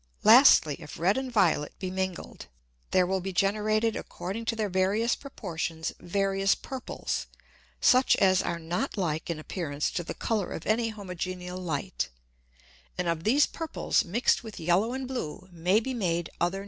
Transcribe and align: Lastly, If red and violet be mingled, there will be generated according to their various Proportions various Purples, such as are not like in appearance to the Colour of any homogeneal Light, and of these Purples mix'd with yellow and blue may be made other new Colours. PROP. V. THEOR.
Lastly, 0.23 0.77
If 0.79 0.97
red 0.97 1.15
and 1.15 1.31
violet 1.31 1.77
be 1.77 1.91
mingled, 1.91 2.47
there 2.89 3.05
will 3.05 3.21
be 3.21 3.31
generated 3.31 3.95
according 3.95 4.45
to 4.45 4.55
their 4.55 4.67
various 4.67 5.13
Proportions 5.15 5.93
various 5.99 6.55
Purples, 6.55 7.27
such 7.79 8.15
as 8.15 8.41
are 8.41 8.57
not 8.57 8.97
like 8.97 9.29
in 9.29 9.37
appearance 9.37 9.91
to 9.91 10.03
the 10.03 10.15
Colour 10.15 10.53
of 10.53 10.65
any 10.65 10.89
homogeneal 10.91 11.59
Light, 11.63 12.09
and 12.97 13.07
of 13.07 13.25
these 13.25 13.45
Purples 13.45 14.03
mix'd 14.03 14.41
with 14.41 14.59
yellow 14.59 14.93
and 14.93 15.07
blue 15.07 15.47
may 15.51 15.79
be 15.79 15.93
made 15.93 16.01
other 16.03 16.09
new 16.09 16.09
Colours. 16.09 16.39
PROP. 16.39 16.51
V. 16.51 16.51
THEOR. 16.51 16.59